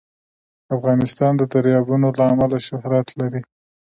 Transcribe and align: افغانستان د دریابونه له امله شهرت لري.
افغانستان 0.75 1.33
د 1.37 1.41
دریابونه 1.53 2.07
له 2.17 2.23
امله 2.33 2.57
شهرت 2.67 3.07
لري. 3.19 3.41